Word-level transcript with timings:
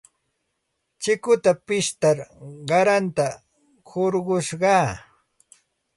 Chikuta 1.01 1.51
pishtar 1.65 2.17
qaranta 2.69 3.27
hurqushqaa. 3.89 4.89